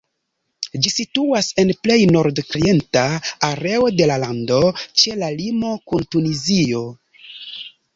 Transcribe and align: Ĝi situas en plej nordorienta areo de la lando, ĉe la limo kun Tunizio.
Ĝi 0.85 0.91
situas 0.93 1.49
en 1.63 1.73
plej 1.83 1.99
nordorienta 2.15 3.05
areo 3.51 3.87
de 4.01 4.11
la 4.15 4.19
lando, 4.27 4.61
ĉe 5.03 5.19
la 5.25 5.33
limo 5.41 5.79
kun 5.91 6.13
Tunizio. 6.15 6.87